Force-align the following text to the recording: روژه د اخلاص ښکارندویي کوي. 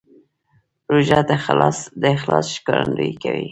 روژه 0.91 1.19
د 1.27 1.29
اخلاص 2.11 2.47
ښکارندویي 2.55 3.13
کوي. 3.23 3.47